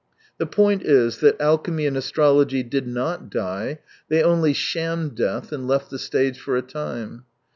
[0.39, 5.67] The point is that alchemy and astrology did not die, they only shammed death and
[5.67, 7.25] left the stage for a time.